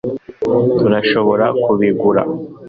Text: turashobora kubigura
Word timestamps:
turashobora 0.77 1.45
kubigura 1.63 2.21